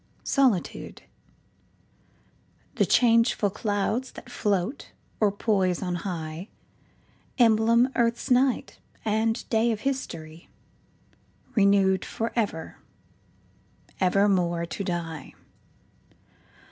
SOLITUDEThe 0.23 2.85
changeful 2.89 3.51
clouds 3.51 4.13
that 4.13 4.31
float 4.31 4.93
or 5.19 5.31
poise 5.31 5.83
on 5.83 5.93
high, 5.97 6.49
Emblem 7.37 7.87
earth's 7.95 8.31
night 8.31 8.79
and 9.05 9.47
day 9.49 9.71
of 9.71 9.81
history:Renew'd 9.81 12.03
for 12.03 12.31
ever, 12.35 12.77
evermore 13.99 14.65
to 14.65 14.83
die. 14.83 15.35